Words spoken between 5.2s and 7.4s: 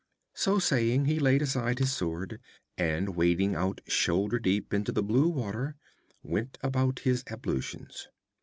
water, went about his